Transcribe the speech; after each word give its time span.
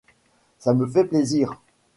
Ça 0.57 0.73
me 0.73 0.87
fait 0.87 1.03
plaisir. 1.03 1.61